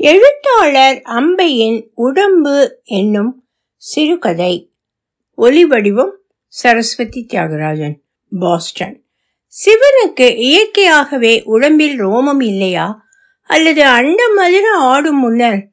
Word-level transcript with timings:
எழுத்தாளர் 0.00 1.02
அம்பையின் 1.04 1.86
உடம்பு 1.94 2.80
என்னும் 2.84 3.44
சிறுகதை. 3.76 4.70
ஒலிவடிவம் 5.38 6.10
சரஸ்வதி 6.46 7.26
தியாகராஜன் 7.32 7.94
பாஸ்டன். 8.38 9.04
சிவனுக்கு 9.48 10.36
இயற்கையாகவே 10.36 11.42
உடம்பில் 11.42 12.06
ரோமம் 12.06 12.42
இல்லையா? 12.42 13.04
அல்லது 13.42 13.84
அண்ட 13.84 14.32
மதுர 14.34 14.70
ஆடும் 14.76 15.18
முன்னர் 15.18 15.68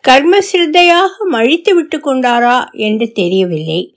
கர்ம 0.00 0.38
சிரத்தையாக 0.38 1.08
மழித்து 1.24 1.74
விட்டு 1.74 1.98
கொண்டாரா 1.98 2.70
என்று 2.70 3.12
தெரியவில்லை. 3.12 3.96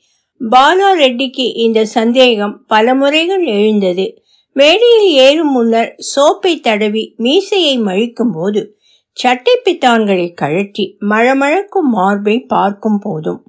பாலா 0.50 0.94
ரெட்டிக்கு 0.96 1.56
இந்த 1.56 1.86
சந்தேகம் 1.86 2.66
பல 2.66 2.96
முறைகள் 2.96 3.46
எழுந்தது. 3.46 4.24
மேடையில் 4.54 5.12
ஏறும் 5.12 5.52
முன்னர் 5.52 5.96
சோப்பை 6.16 6.60
தடவி 6.60 7.14
மீசையை 7.18 7.78
மழிக்கும் 7.78 8.32
போது 8.32 8.76
சட்டை 9.22 9.54
பித்தான்களை 9.64 10.28
கழற்றி 10.34 10.84
மழமழக்கும் 11.10 11.90
மார்பை 11.92 12.36
பார்க்கும் 12.54 13.00
போதும். 13.00 13.42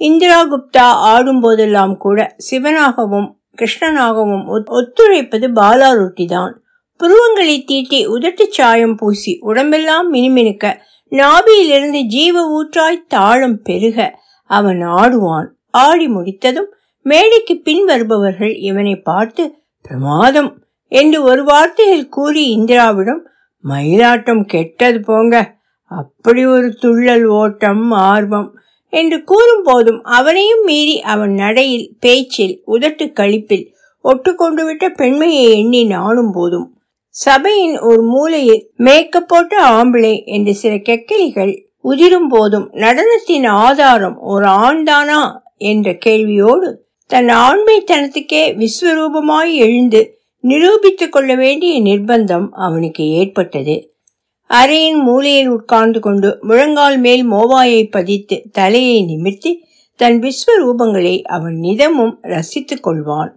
இந்திரா 0.00 0.40
குப்தா 0.46 0.86
ஆடும் 1.10 1.40
போதெல்லாம் 1.40 1.94
கூட 1.96 2.18
சிவனாகவும் 2.50 3.28
கிருஷ்ணனாகவும் 3.58 4.44
ஒத்துழைப்பது 4.70 5.46
பாலா 5.52 5.88
ரொட்டிதான் 5.92 6.52
புருவங்களை 7.00 7.56
தீட்டி 7.64 8.00
உதட்டு 8.08 8.44
சாயம் 8.48 8.96
பூசி 8.96 9.32
உடம்பெல்லாம் 9.40 10.08
மினுமினுக்க 10.14 10.74
நாபியிலிருந்து 11.12 12.00
ஜீவ 12.06 12.42
ஊற்றாய் 12.56 13.04
தாளம் 13.08 13.58
பெருக 13.62 13.98
அவன் 14.50 14.82
ஆடுவான். 14.98 15.48
ஆடி 15.84 16.06
முடித்ததும் 16.08 16.70
மேடைக்கு 17.06 17.54
பின் 17.58 17.84
வருபவர்கள் 17.84 18.54
இவனை 18.68 18.94
பார்த்து 19.00 19.44
பிரமாதம் 19.84 20.50
என்று 20.92 21.18
ஒரு 21.22 21.42
வார்த்தையில் 21.44 22.08
கூறி 22.08 22.42
இந்திராவிடம் 22.56 23.22
மயிலாட்டம் 23.64 24.44
கெட்டது 24.44 25.00
போங்க. 25.00 25.54
அப்படி 25.84 26.46
ஒரு 26.46 26.68
துள்ளல் 26.82 27.24
ஓட்டம் 27.24 27.90
ஆர்வம் 27.90 28.58
என்று 28.88 29.24
கூறும் 29.24 29.62
போதும் 29.64 30.02
அவனையும் 30.02 30.62
மீறி 30.64 31.00
அவன் 31.00 31.34
நடையில் 31.34 31.96
பேச்சில் 32.00 32.62
உதட்டு 32.66 33.12
கழிப்பில் 33.12 33.66
ஒட்டுக்கொண்டு 34.02 34.64
விட்ட 34.64 34.88
பெண்மையை 34.88 35.50
எண்ணி 35.50 35.84
நாணும் 35.84 36.32
போதும். 36.32 36.80
சபையின் 37.08 37.78
ஒரு 37.78 38.02
மூலையில் 38.02 38.70
மேக்கப் 38.76 39.28
போட்ட 39.28 39.62
ஆம்பளை 39.68 40.24
என்று 40.24 40.54
சில 40.54 40.74
கெக்கலிகள் 40.74 41.68
உதிரும் 41.82 42.28
போதும் 42.28 42.72
நடனத்தின் 42.72 43.46
ஆதாரம் 43.46 44.18
ஒரு 44.20 44.44
ஆண்தானா 44.44 45.38
என்ற 45.56 45.98
கேள்வியோடு 46.06 46.74
தன் 47.06 47.26
ஆண்மைத்தனத்துக்கே 47.26 48.42
விஸ்வரூபமாய் 48.54 49.52
எழுந்து 49.54 50.19
நிரூபித்துக் 50.40 51.12
கொள்ள 51.12 51.34
வேண்டிய 51.34 51.82
நிர்பந்தம் 51.82 52.48
அவனுக்கு 52.50 53.08
ஏற்பட்டது. 53.08 53.94
அறையின் 54.48 55.02
மூலையில் 55.02 55.48
உட்கார்ந்து 55.48 56.00
கொண்டு 56.00 56.38
முழங்கால் 56.40 56.98
மேல் 56.98 57.30
மோவாயை 57.30 57.90
பதித்து 57.90 58.42
தலையை 58.52 59.04
நிமிர்த்தி 59.04 59.64
தன் 59.96 60.20
விஸ்வரூபங்களை 60.20 61.22
அவன் 61.22 61.58
நிதமும் 61.58 62.18
ரசித்துக் 62.20 62.86
கொள்வான். 62.86 63.30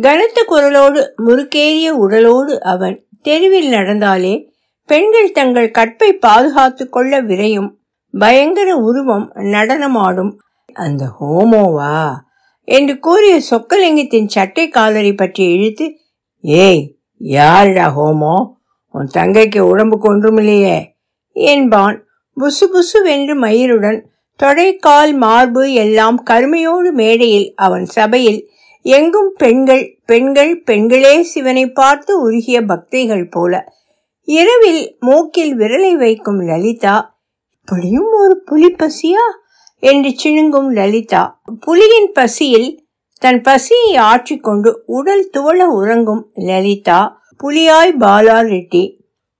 கனத்த 0.00 0.44
குரலோடு 0.48 1.08
முறுக்கேறிய 1.26 1.88
உடலோடு 1.88 2.58
அவன் 2.60 3.04
தெருவில் 3.22 3.72
நடந்தாலே 3.72 4.50
பெண்கள் 4.86 5.30
தங்கள் 5.30 5.70
கற்பை 5.70 6.12
பாதுகாத்து 6.12 6.88
கொள்ள 6.88 7.22
விரையும் 7.22 7.70
பயங்கர 8.18 8.76
உருவம் 8.76 9.34
நடனமாடும். 9.34 10.36
அந்த 10.72 11.04
ஹோமோவா? 11.20 12.10
என்று 12.64 12.98
கூறிய 12.98 13.40
சொக்கலிங்கத்தின் 13.50 14.26
சட்டை 14.26 14.68
காலரை 14.68 15.12
பற்றி 15.12 15.52
இழுத்து 15.52 15.96
ஏய் 16.44 16.96
யாருடா 17.16 18.00
ஹோமோ? 18.00 18.50
உன் 18.92 19.08
தங்கைக்கு 19.14 19.58
உடம்புக்கு 19.58 20.14
ஒன்றுமில்லையே 20.14 20.84
என்பான் 21.32 22.06
புசு 22.40 22.68
புசு 22.74 23.02
வென்று 23.02 23.40
மயிருடன் 23.40 24.00
தொடைக்கால் 24.42 25.16
மார்பு 25.16 25.72
எல்லாம் 25.72 26.22
கருமையோடு 26.22 26.92
மேடையில் 26.92 27.52
அவன் 27.56 27.84
சபையில் 27.84 28.50
எங்கும் 28.82 29.34
பெண்கள் 29.36 29.98
பெண்கள் 30.06 30.62
பெண்களே 30.62 31.22
சிவனை 31.22 31.70
பார்த்து 31.70 32.20
உருகிய 32.20 32.62
பக்தைகள் 32.62 33.30
போல. 33.30 33.72
இரவில் 34.22 34.96
மூக்கில் 35.00 35.58
விரலை 35.58 35.92
வைக்கும் 35.92 36.40
லலிதா 36.40 37.18
இப்படியும் 37.50 38.10
ஒரு 38.12 38.42
புலி 38.44 38.74
பசியா? 38.74 39.40
என்று 39.78 40.14
சிணுங்கும் 40.24 40.72
லலிதா. 40.72 41.40
புலியின் 41.66 42.12
பசியில் 42.12 42.81
தன் 43.22 43.40
பசியை 43.40 43.96
ஆற்றிக்கொண்டு 43.96 44.82
உடல் 44.86 45.30
துவள 45.32 45.60
உறங்கும் 45.74 46.30
லலிதா 46.34 47.00
புலியாய் 47.42 47.92
பாலா 48.00 48.38
ரெட்டி. 48.52 48.82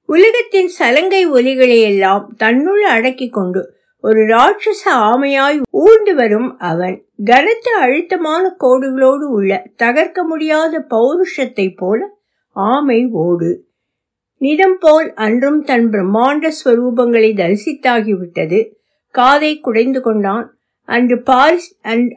உலகத்தின் 0.07 0.69
சலங்கை 0.69 1.23
ஒலிகளை 1.31 1.81
எல்லாம் 1.83 2.35
தன்னுள் 2.37 2.83
அடக்கி 2.83 3.29
கொண்டு 3.29 3.61
ஒரு 4.01 4.21
ராட்சச 4.27 4.85
ஆமையாய் 4.95 5.59
ஊர்ந்து 5.71 6.15
வரும் 6.15 6.59
அவன். 6.59 6.97
கனத்த 7.25 7.71
அழுத்தமான 7.81 8.57
கோடுகளோடு 8.61 9.27
உள்ள 9.31 9.63
தகர்க்க 9.83 10.23
முடியாத 10.23 10.87
பௌருஷத்தை 10.91 11.77
போல 11.77 12.09
ஆமை 12.51 13.09
ஓடு. 13.13 13.51
நிதம் 14.41 14.79
போல் 14.81 15.13
அன்றும் 15.15 15.63
தன் 15.63 15.89
பிரம்மாண்ட 15.91 16.53
ஸ்வரூபங்களை 16.65 17.33
தரிசித்தாகிவிட்டது. 17.35 18.61
காதை 19.11 19.61
குடைந்து 19.61 20.01
கொண்டான். 20.01 20.47
அன்று 20.89 21.23
பாரிஸ் 21.23 21.69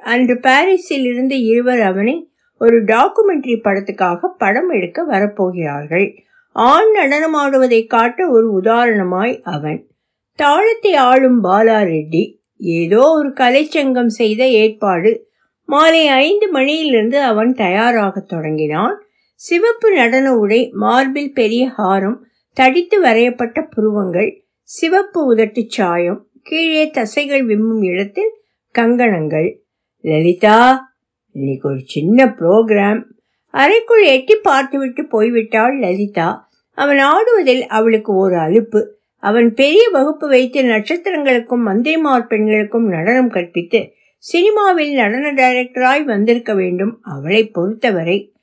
அன்று 0.03 0.39
பாரிஸில் 0.39 1.05
இருந்து 1.05 1.41
இருவர் 1.41 1.79
அவனை 1.79 2.15
ஒரு 2.57 2.77
டாக்குமெண்ட்ரி 2.83 3.55
படத்துக்காக 3.63 4.27
படம் 4.37 4.69
எடுக்க 4.69 4.99
வரப்போகிறார்கள். 5.03 6.07
ஆண் 6.51 6.89
நடனமாடுவதை 6.95 7.87
காட்ட 7.87 8.29
ஒரு 8.29 8.47
உதாரணமாய் 8.61 9.41
அவன். 9.41 9.87
தாளத்தை 10.35 10.93
ஆளும் 10.93 11.43
பாலா 11.43 11.79
ரெட்டி 11.83 12.23
ஏதோ 12.59 13.01
ஒரு 13.09 13.29
கலைச்சங்கம் 13.29 14.11
செய்த 14.19 14.47
ஏற்பாடு. 14.47 15.27
மாலை 15.65 16.07
ஐந்து 16.07 16.47
மணியிலிருந்து 16.51 17.21
அவன் 17.21 17.53
தயாராக 17.53 18.19
தொடங்கினான். 18.19 18.95
சிவப்பு 19.33 19.91
நடன 19.91 20.27
உடை 20.35 20.69
மார்பில் 20.73 21.33
பெரிய 21.33 21.63
ஹாரம் 21.77 22.17
தடித்து 22.57 23.01
வரையப்பட்ட 23.01 23.61
புருவங்கள் 23.61 24.29
சிவப்பு 24.63 25.35
உதட்டு 25.35 25.63
சாயம் 25.67 26.21
கீழே 26.41 26.89
தசைகள் 26.89 27.43
விம்மும் 27.45 27.83
இடத்தில் 27.83 28.31
கங்கணங்கள். 28.79 29.59
லலிதா 30.01 30.89
இன்னைக்கு 31.31 31.69
ஒரு 31.69 31.81
சின்ன 31.85 32.25
ப்ரோக்ராம் 32.25 33.03
அறைக்குள் 33.49 34.03
எட்டி 34.03 34.35
பார்த்துவிட்டு 34.35 35.03
போய்விட்டாள் 35.03 35.79
லலிதா. 35.79 36.49
அவன் 36.71 36.97
ஆடுவதில் 36.97 37.61
அவளுக்கு 37.61 38.15
ஒரு 38.15 38.35
அலுப்பு. 38.35 38.87
அவன் 39.19 39.53
பெரிய 39.53 39.89
வகுப்பு 39.89 40.27
வைத்து 40.27 40.61
நட்சத்திரங்களுக்கும் 40.61 41.63
மந்திரிமார் 41.65 42.27
பெண்களுக்கும் 42.27 42.87
நடனம் 42.87 43.29
கற்பித்து 43.29 43.91
சினிமாவில் 44.17 44.93
நடன 44.93 45.31
டைரக்டராய் 45.33 46.03
வந்திருக்க 46.03 46.53
வேண்டும் 46.53 46.99
அவளை 47.01 47.47
பொறுத்தவரை. 47.47 48.33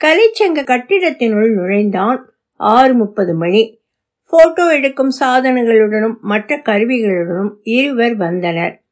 கலைச்சங்க 0.00 0.62
கட்டிடத்தினுள் 0.62 1.54
நுழைந்தான் 1.54 2.32
ஆறு 2.56 2.94
முப்பது 2.94 3.34
மணி. 3.34 3.82
போட்டோ 4.26 4.72
எடுக்கும் 4.72 5.12
சாதனங்களுடனும் 5.20 6.18
மற்ற 6.20 6.56
கருவிகளுடனும் 6.56 7.52
இருவர் 7.62 8.16
வந்தனர். 8.16 8.83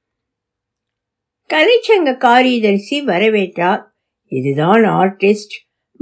கலைச்சங்க 1.53 2.17
காரியதரிசி 2.17 3.05
வரவேற்றார். 3.05 3.83
இதுதான் 4.27 4.83
ஆர்டிஸ்ட். 4.83 5.55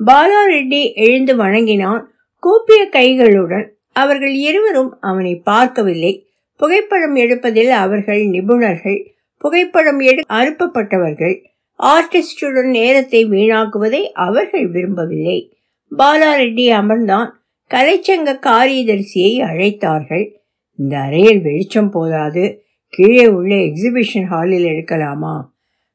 பாலா 0.07 0.41
ரெட்டி 0.51 0.95
எழுந்து 0.95 1.37
வணங்கினான். 1.37 2.11
கூப்பிய 2.37 2.89
கைகளுடன் 2.93 3.69
அவர்கள் 3.93 4.35
இருவரும் 4.35 5.01
அவனை 5.01 5.37
பார்க்கவில்லை. 5.37 6.29
புகைப்படம் 6.57 7.15
எடுப்பதில் 7.15 7.71
அவர்கள் 7.71 8.23
நிபுணர்கள். 8.27 9.13
புகைப்படம் 9.39 10.01
எடு 10.01 10.23
அனுப்பப்பட்டவர்கள். 10.29 11.45
ஆர்டிஸ்டுடன் 11.79 12.71
நேரத்தை 12.71 13.27
வீணாக்குவதை 13.27 14.03
அவர்கள் 14.03 14.69
விரும்பவில்லை. 14.69 15.57
பாலா 15.99 16.31
ரெட்டி 16.37 16.67
அமர்ந்தான். 16.81 17.31
கலைச்சங்க 17.75 18.39
காரியதரிசியை 18.47 19.43
அழைத்தார்கள். 19.43 20.37
இந்த 20.77 20.99
அறையில் 20.99 21.41
வெளிச்சம் 21.41 21.91
போதாது. 21.91 22.65
கீழே 22.91 23.27
உள்ள 23.29 23.55
எக்ஸிபிஷன் 23.55 24.25
ஹாலில் 24.25 24.65
எடுக்கலாமா? 24.65 25.45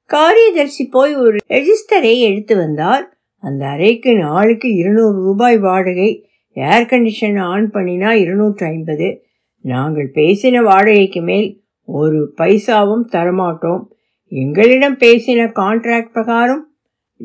காரியதர்சி 0.05 0.89
போய் 0.89 1.15
ஒரு 1.15 1.37
ரெஜிஸ்டரை 1.49 2.19
எடுத்து 2.19 2.57
வந்தார் 2.57 3.17
அந்த 3.37 3.65
அறைக்கு 3.65 4.15
நாளுக்கு 4.15 4.73
இருநூறு 4.73 5.23
ரூபாய் 5.23 5.57
வாடகை 5.57 6.29
ஏர் 6.53 6.85
கண்டிஷன் 6.85 7.41
ஆன் 7.41 7.71
பண்ணினா 7.71 8.11
இருநூற்றி 8.11 8.65
ஐம்பது. 8.65 9.25
நாங்கள் 9.61 10.11
பேசின 10.13 10.63
வாடகைக்கு 10.63 11.21
மேல் 11.21 11.63
ஒரு 11.83 12.33
பைசாவும் 12.37 13.05
தரமாட்டோம். 13.11 13.87
எங்களிடம் 14.27 14.97
பேசின 14.97 15.51
கான்ட்ராக்ட் 15.55 16.11
பிரகாரம் 16.11 16.73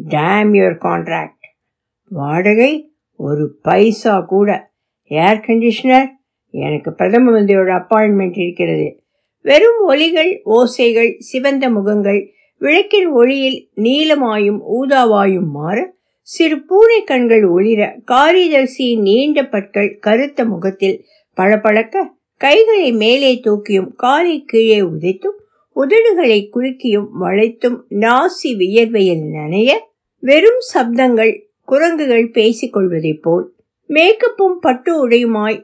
டேம் 0.09 0.51
யுவர் 0.53 0.79
கான்ட்ராக்ட் 0.81 1.47
வாடகை 2.09 2.93
ஒரு 3.17 3.59
பைசா 3.63 4.21
கூட. 4.21 4.71
ஏர் 5.05 5.45
கண்டிஷனர் 5.47 6.07
எனக்கு 6.51 6.95
பிரதம 6.95 7.31
மந்திரியோட 7.31 7.85
அப்பாயின்மெண்ட் 7.85 8.39
இருக்கிறது. 8.39 9.00
வெறும் 9.45 9.81
ஒலிகள் 9.87 10.43
ஓசைகள் 10.45 11.17
சிவந்த 11.19 11.71
முகங்கள் 11.71 12.21
விளக்கின் 12.59 13.11
ஒளியில் 13.13 13.69
நீலமாயும் 13.77 14.61
ஊதாவாயும் 14.81 15.51
மாற 15.51 15.99
சிறு 16.29 16.65
பூனை 16.65 17.05
கண்கள் 17.05 17.45
ஒளிர 17.45 17.95
காரியதரிசியின் 18.05 19.03
நீண்ட 19.03 19.49
பற்கள் 19.49 19.99
கருத்த 19.99 20.45
முகத்தில் 20.45 21.05
பளபளக்க 21.35 22.05
கைகளை 22.37 22.93
மேலே 22.93 23.41
தூக்கியும் 23.45 23.91
காலை 23.95 24.45
கீழே 24.45 24.81
உதைத்தும் 24.83 25.39
உதடுகளை 25.77 26.49
குலுக்கியும் 26.53 27.09
வளைத்தும் 27.21 27.79
நாசி 28.01 28.57
வியர்வையில் 28.57 29.25
நனைய 29.31 29.71
வெறும் 30.23 30.63
சப்தங்கள் 30.75 31.35
குரங்குகள் 31.65 32.31
பேசிக் 32.31 32.73
கொள்வதைப் 32.73 33.23
போல் 33.23 33.47
மேக்கப்பும் 33.91 34.59
பட்டு 34.61 35.09
உடையுமாய் 35.09 35.59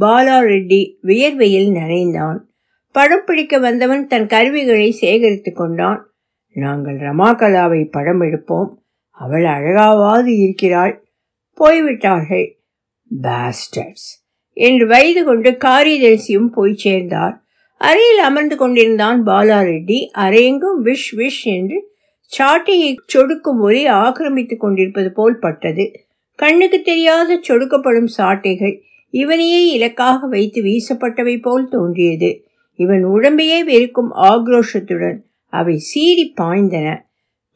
பாலா 0.00 0.38
ரெட்டி 0.40 0.96
வியர்வையில் 1.00 1.70
நனைந்தான். 1.70 2.40
படம் 2.92 3.22
பிடிக்க 3.26 3.58
வந்தவன் 3.58 4.06
தன் 4.06 4.26
கருவிகளை 4.26 4.90
சேகரித்துக் 4.90 5.56
கொண்டான். 5.56 6.12
நாங்கள் 6.52 6.96
ரமாகலாவை 6.96 7.90
படம் 7.90 8.20
எடுப்போம். 8.20 8.68
அவள் 9.10 9.44
அழகாவாது 9.44 10.26
இருக்கிறாள். 10.26 11.04
போய்விட்டார்கள். 11.54 12.58
பாஸ்டர்ஸ் 13.22 14.06
என்று 14.52 14.86
வயது 14.86 15.24
கொண்டு 15.24 15.50
காரியதரிசியும் 15.50 16.46
போய் 16.46 16.74
சேர்ந்தார். 16.74 17.42
அறையில் 17.78 18.18
அமர்ந்து 18.18 18.56
கொண்டிருந்தான் 18.56 19.26
பாலா 19.26 19.60
ரெட்டி 19.60 20.08
அரையெங்கும் 20.18 20.78
விஷ் 20.84 21.10
விஷ் 21.16 21.42
என்று 21.42 21.90
சாட்டையை 22.38 22.96
சொடுக்கும் 23.14 23.60
ஒலி 23.60 23.86
ஆக்கிரமித்துக் 23.86 24.60
கொண்டிருப்பது 24.60 25.12
போல் 25.12 25.38
பட்டது. 25.38 25.92
கண்ணுக்கு 26.34 26.82
தெரியாத 26.82 27.40
சொடுக்கப்படும் 27.48 28.08
சாட்டைகள் 28.16 28.80
இவனையே 29.10 29.66
இலக்காக 29.66 30.26
வைத்து 30.26 30.62
வீசப்பட்டவை 30.62 31.40
போல் 31.40 31.68
தோன்றியது. 31.68 32.46
இவன் 32.82 33.04
உடம்பையே 33.06 33.58
வெறுக்கும் 33.64 34.12
ஆக்ரோஷத்துடன் 34.30 35.18
அவை 35.52 35.76
சீறி 35.88 36.26
பாய்ந்தன. 36.40 36.88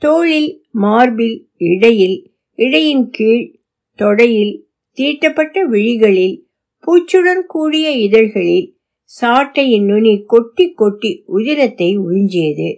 தோளில் 0.02 0.50
மார்பில் 0.84 1.36
இடையில் 1.70 2.18
இடையின் 2.58 3.06
கீழ் 3.10 3.44
தொடையில் 3.98 4.54
தீட்டப்பட்ட 4.98 5.56
விழிகளில் 5.64 6.36
பூச்சுடன் 6.84 7.44
கூடிய 7.46 7.86
இதழ்களில் 8.06 8.68
சாட்டையின் 9.10 9.86
நுனி 9.90 10.12
கொட்டி 10.26 10.66
கொட்டி 10.72 11.10
உதிரத்தை 11.36 11.90
உறிஞ்சியது. 12.06 12.68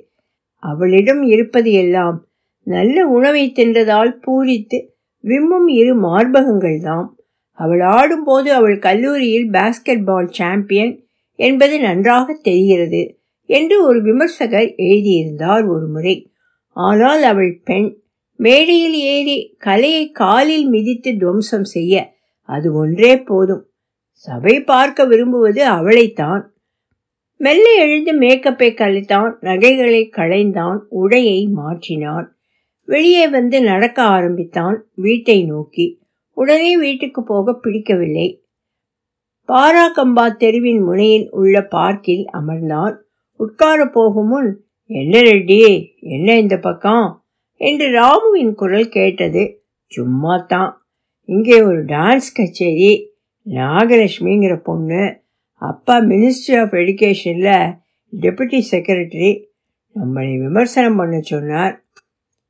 அவளிடம் 0.63 1.23
இருப்பது 1.33 1.71
எல்லாம் 1.83 2.17
நல்ல 2.67 2.97
உணவை 3.09 3.45
தின்றதால் 3.57 4.13
பூரித்து 4.25 4.79
விம்மும் 5.25 5.69
இரு 5.81 5.93
மார்பகங்கள்தாம். 6.03 7.09
அவள் 7.59 7.83
ஆடும்போது 7.97 8.49
அவள் 8.53 8.77
கல்லூரியில் 8.79 9.49
பாஸ்கெட் 9.51 10.05
பால் 10.05 10.29
சாம்பியன் 10.39 10.93
என்பது 11.39 11.81
நன்றாக 11.81 12.39
தெரிகிறது 12.43 13.03
என்று 13.49 13.77
ஒரு 13.85 13.99
விமர்சகர் 14.03 14.71
எழுதியிருந்தார் 14.77 15.65
ஒரு 15.67 15.87
முறை 15.87 16.17
ஆனால் 16.77 17.23
அவள் 17.23 17.53
பெண் 17.65 17.89
மேடையில் 18.41 18.99
ஏறி 19.13 19.37
கலையை 19.59 20.05
காலில் 20.11 20.67
மிதித்து 20.69 21.11
துவம்சம் 21.17 21.69
செய்ய 21.69 21.95
அது 22.49 22.69
ஒன்றே 22.75 23.15
போதும். 23.23 23.65
சபை 24.25 24.55
பார்க்க 24.63 25.05
விரும்புவது 25.05 25.63
அவளைத்தான். 25.69 26.43
மெல்ல 27.41 27.65
எழுந்து 27.75 28.13
மேக்கப்பை 28.19 28.71
கழித்தான் 28.75 29.33
நகைகளை 29.41 30.03
களைந்தான் 30.17 30.79
உடையை 31.03 31.41
மாற்றினான். 31.57 32.27
வெளியே 32.89 33.29
வந்து 33.29 33.59
நடக்க 33.63 33.99
ஆரம்பித்தான் 34.03 34.77
வீட்டை 34.95 35.39
நோக்கி. 35.45 35.87
உடனே 36.37 36.73
வீட்டுக்கு 36.77 37.21
போக 37.23 37.55
பிடிக்கவில்லை. 37.55 38.29
பாராக்கம்பா 39.49 40.37
தெருவின் 40.37 40.83
முனையில் 40.83 41.31
உள்ள 41.31 41.67
பார்க்கில் 41.67 42.25
அமர்ந்தான். 42.33 42.97
உட்கார 43.37 43.87
போகும் 43.87 44.27
முன் 44.27 44.65
என்ன 44.87 45.21
ரெட்டி? 45.21 45.91
என்ன 46.01 46.39
இந்த 46.39 46.59
பக்கம்? 46.59 47.23
என்று 47.57 47.87
ராமுவின் 47.89 48.55
குரல் 48.55 48.89
கேட்டது 48.89 49.63
சும்மா 49.87 50.45
தான் 50.49 50.83
இங்கே 51.25 51.63
ஒரு 51.63 51.85
டான்ஸ் 51.85 52.29
கச்சேரி 52.35 53.13
நாகலட்சுமிங்கிற 53.47 54.57
பொண்ணு 54.57 55.23
அப்பா 55.63 55.97
மினிஸ்ட்ரி 55.99 56.61
ஆஃப் 56.61 56.75
எஜுகேஷனில் 56.75 57.75
டெபுட்டி 58.21 58.63
செக்ரட்டரி 58.71 59.45
நம்மளை 59.97 60.39
விமர்சனம் 60.41 60.97
பண்ண 60.97 61.21
சொன்னார். 61.21 61.85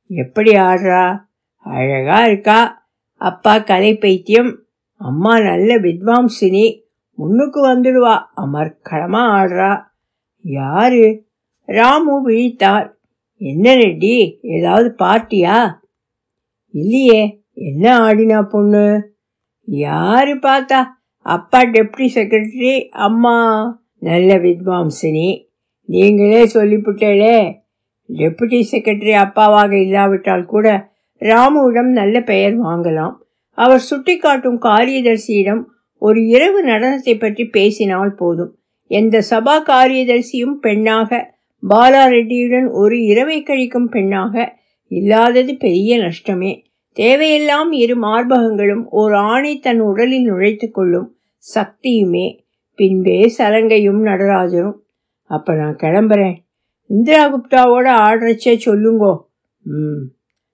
எப்படி 0.07 0.51
ஆடுறா? 0.51 1.21
அழகா 1.57 2.27
இருக்கா? 2.27 2.87
அப்பா 3.15 3.59
கலை 3.59 3.97
பைத்தியம் 3.97 4.63
அம்மா 4.95 5.39
நல்ல 5.39 5.77
வித்வாம்சினி 5.77 6.87
முன்னுக்கு 7.19 7.59
வந்துடுவா. 7.67 8.15
அமர்க்களமா 8.37 9.21
ஆடுறா. 9.37 9.83
யாரு? 10.41 11.25
ராமு 11.65 12.29
விழித்தார் 12.29 12.91
என்ன 13.37 13.75
ரெட்டி? 13.75 14.37
ஏதாவது 14.41 14.95
பார்ட்டியா 14.99 15.73
இல்லையே. 16.71 17.43
என்ன 17.53 17.99
ஆடினா 17.99 18.41
பொண்ணு? 18.41 19.13
யாரு 19.63 20.35
பார்த்தா? 20.35 20.85
அப்பா 21.21 21.61
டெப்டி 21.61 22.09
செக்ரட்டரி 22.15 22.87
அம்மா. 22.87 23.37
நல்ல 23.99 24.37
வித்வாம்சினி. 24.37 25.45
நீங்களே 25.85 26.45
சொல்லிவிட்டேளே 26.45 27.53
டெப்புட்டி 28.13 28.63
செக்ரட்டரி 28.71 29.13
அப்பாவாக 29.25 29.71
இல்லாவிட்டால் 29.71 30.45
கூட 30.45 30.91
ராமுவிடம் 31.19 31.91
நல்ல 31.91 32.21
பெயர் 32.21 32.59
வாங்கலாம். 32.59 33.15
அவர் 33.51 33.83
சுட்டிக்காட்டும் 33.91 34.61
காரியதர்சியிடம் 34.61 35.63
ஒரு 35.99 36.27
இரவு 36.27 36.65
நடனத்தை 36.65 37.19
பற்றி 37.19 37.45
பேசினால் 37.45 38.13
போதும். 38.13 38.57
எந்த 38.87 39.23
சபா 39.29 39.63
காரியதர்சியும் 39.65 40.51
பெண்ணாக 40.51 41.37
பாலா 41.69 42.07
ரெட்டியுடன் 42.07 42.71
ஒரு 42.71 43.03
இரவை 43.03 43.43
கழிக்கும் 43.43 43.85
பெண்ணாக 43.85 44.57
இல்லாதது 44.87 45.57
பெரிய 45.57 45.97
நஷ்டமே. 45.97 46.63
தேவையெல்லாம் 46.95 47.71
இரு 47.71 47.99
மார்பகங்களும் 48.01 48.85
ஒரு 48.89 49.15
ஆணை 49.15 49.59
தன் 49.59 49.79
உடலில் 49.79 50.33
நுழைத்து 50.33 50.71
கொள்ளும் 50.71 51.17
சக்தியுமே. 51.55 52.39
பின்பே 52.75 53.33
சலங்கையும் 53.37 54.05
நடராஜரும். 54.05 54.75
அப்ப 55.23 55.53
நான் 55.53 55.75
கிளம்புறேன். 55.75 56.35
இந்திரா 56.87 57.35
குப்தாவோட 57.35 57.85
ஆடுறச்சே 57.85 58.59
சொல்லுங்கோ. 58.65 59.17
ம். 59.63 60.03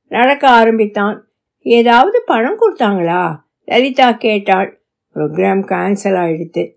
நடக்க 0.08 0.50
ஆரம்பித்தான். 0.50 1.28
ஏதாவது 1.62 2.24
பணம் 2.26 2.58
கொடுத்தாங்களா? 2.60 3.36
லலிதா 3.66 4.12
கேட்டாள். 4.12 4.80
ப்ரோக்ராம் 5.16 5.64
கேன்சல் 5.66 6.18
ஆயிடுத்து. 6.24 6.72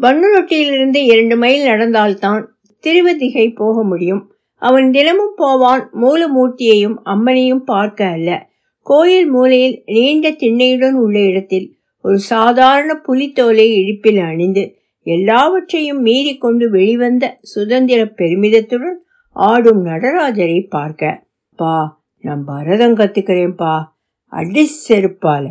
பன்னுரொட்டியிலிருந்து 0.00 0.96
இரண்டு 0.96 1.36
மைல் 1.36 1.68
நடந்தால்தான் 1.68 2.44
திருவதிகை 2.80 3.50
போக 3.50 3.82
முடியும். 3.82 4.32
அவன் 4.54 4.90
தினமும் 4.90 5.32
போவான் 5.36 5.90
மூலமூர்த்தியையும் 6.00 6.96
அம்மனையும் 7.04 7.62
பார்க்க 7.64 8.06
அல்ல. 8.06 8.48
கோயில் 8.82 9.26
மூலையில் 9.26 9.82
நீண்ட 9.86 10.30
திண்ணையுடன் 10.30 10.94
உள்ள 10.94 11.18
இடத்தில் 11.18 11.76
ஒரு 12.02 12.18
சாதாரண 12.18 12.94
புலித்தோலை 12.94 13.74
இடுப்பில் 13.74 14.18
அணிந்து 14.18 14.74
எல்லாவற்றையும் 15.02 16.06
மீறிக்கொண்டு 16.06 16.68
வெளிவந்த 16.68 17.38
சுதந்திர 17.40 18.04
பெருமிதத்துடன் 18.04 18.96
ஆடும் 19.32 19.84
நடராஜரை 19.84 20.68
பார்க்க. 20.68 21.26
பா 21.56 22.00
நான் 22.20 22.44
பரதம் 22.44 22.96
கத்துக்கிறேன்பா 22.96 23.84
அடி 24.26 24.70
செருப்பால. 24.88 25.46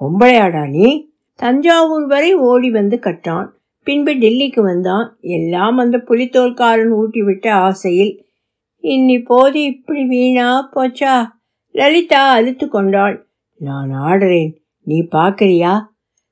பொம்பளையாடா 0.00 0.68
நீ? 0.68 1.10
தஞ்சாவூர் 1.38 2.06
வரை 2.06 2.34
ஓடி 2.34 2.70
வந்து 2.70 2.96
கட்டான். 3.02 3.48
பின்பு 3.86 4.12
டெல்லிக்கு 4.12 4.60
வந்தான். 4.60 5.16
எல்லாம் 5.20 5.76
அந்த 5.78 5.96
புலித்தோல்காரன் 5.98 6.92
ஊட்டிவிட்ட 6.92 7.50
ஆசையில் 7.50 8.12
இன்னி 8.82 9.24
போது 9.24 9.62
இப்படி 9.62 10.04
வீணா 10.04 10.48
போச்சா? 10.74 11.14
லலிதா 11.72 12.22
அழுத்து 12.30 12.68
கொண்டாள். 12.68 13.16
நான் 13.58 13.90
ஆடுறேன். 13.90 14.52
நீ 14.82 15.06
பார்க்கறியா? 15.12 15.72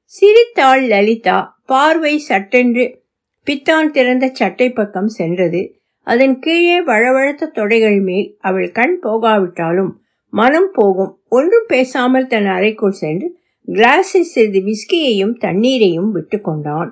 சிரித்தாள் 0.05 0.85
லலிதா. 0.87 1.39
பார்வை 1.67 2.19
சட்டென்று 2.19 2.85
பித்தான் 3.47 3.91
திறந்த 3.91 4.27
சட்டை 4.33 4.73
பக்கம் 4.73 5.09
சென்றது. 5.09 5.63
அதன் 6.07 6.39
கீழே 6.39 6.85
வழவழத்த 6.85 7.51
தொடைகள் 7.55 8.03
மேல் 8.03 8.37
அவள் 8.41 8.71
கண் 8.73 8.99
போகாவிட்டாலும் 9.03 9.93
மனம் 10.33 10.71
போகும். 10.73 11.19
ஒன்றும் 11.29 11.69
பேசாமல் 11.69 12.27
தன் 12.27 12.47
அறைக்குள் 12.47 13.01
சென்று 13.03 13.29
கிளாஸில் 13.73 14.31
சிறிது 14.33 14.61
விஸ்கியையும் 14.61 15.35
தண்ணீரையும் 15.39 16.15
விட்டுக்கொண்டான் 16.17 16.91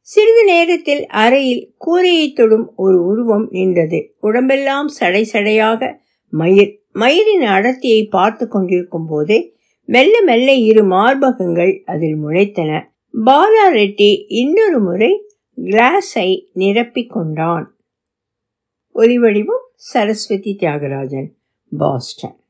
சிறிது 0.00 0.44
நேரத்தில் 0.44 1.06
அறையில் 1.06 1.74
கூரையை 1.76 2.32
தொடும் 2.32 2.72
ஒரு 2.76 3.04
உருவம் 3.04 3.48
நின்றது. 3.50 4.14
உடம்பெல்லாம் 4.20 4.88
சடை 4.88 5.28
சடையாக 5.32 5.98
மயிர். 6.28 6.82
மயிரின் 6.92 7.40
அடர்த்தியை 7.40 8.08
பார்த்து 8.10 8.48
கொண்டிருக்கும் 8.48 9.06
போதே 9.06 9.56
மெல்ல 9.84 10.22
மெல்ல 10.22 10.52
இரு 10.52 10.84
மார்பகங்கள் 10.84 11.82
அதில் 11.84 12.18
முளைத்தன. 12.24 12.82
பாலா 13.24 13.66
ரெட்டி 13.72 14.24
இன்னொரு 14.26 14.80
முறை 14.80 15.26
கிளாஸை 15.58 16.28
நிரப்பிக் 16.54 17.08
கொண்டான். 17.08 17.76
ஒலிவடிவம் 18.94 19.66
சரஸ்வதி 19.74 20.56
தியாகராஜன் 20.60 21.28
பாஸ்டன். 21.78 22.43